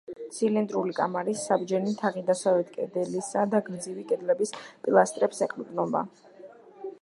ცილინდრული 0.35 0.93
კამარის 0.99 1.43
საბჯენი 1.49 1.93
თაღი 1.99 2.23
დასავლეთ 2.29 2.71
კედლისა 2.77 3.45
და 3.53 3.61
გრძივი 3.69 4.07
კედლების 4.13 4.55
პილასტრებს 4.87 5.45
ეყრდნობა. 5.49 6.05